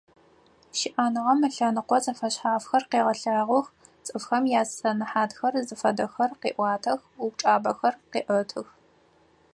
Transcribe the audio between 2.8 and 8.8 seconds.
къегъэлъагъох, цӀыфхэм ясэнэхьатхэр зыфэдэхэр къеӀуатэх, упчӀабэхэр къеӀэтых.